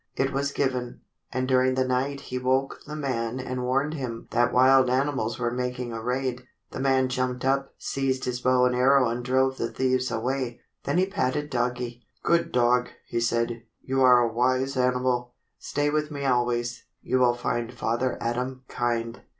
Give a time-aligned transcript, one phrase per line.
[0.15, 1.01] It was given,
[1.31, 5.51] and during the night he woke the man and warned him that wild animals were
[5.51, 6.41] making a raid.
[6.71, 10.59] The man jumped up, seized his bow and arrow and drove the thieves away.
[10.85, 12.01] Then he patted Doggie.
[12.23, 13.61] "Good dog," he said.
[13.83, 15.35] "You are a wise animal.
[15.59, 16.83] Stay with me always.
[17.03, 19.21] You will find Father Adam kind."